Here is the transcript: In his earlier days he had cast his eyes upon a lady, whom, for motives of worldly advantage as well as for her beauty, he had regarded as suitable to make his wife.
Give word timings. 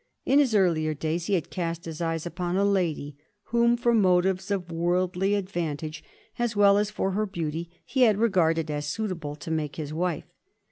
In 0.25 0.39
his 0.39 0.55
earlier 0.55 0.95
days 0.95 1.27
he 1.27 1.35
had 1.35 1.51
cast 1.51 1.85
his 1.85 2.01
eyes 2.01 2.25
upon 2.25 2.57
a 2.57 2.65
lady, 2.65 3.15
whom, 3.43 3.77
for 3.77 3.93
motives 3.93 4.49
of 4.49 4.71
worldly 4.71 5.35
advantage 5.35 6.03
as 6.39 6.55
well 6.55 6.79
as 6.79 6.89
for 6.89 7.11
her 7.11 7.27
beauty, 7.27 7.69
he 7.85 8.01
had 8.01 8.17
regarded 8.17 8.71
as 8.71 8.87
suitable 8.87 9.35
to 9.35 9.51
make 9.51 9.75
his 9.75 9.93
wife. 9.93 10.25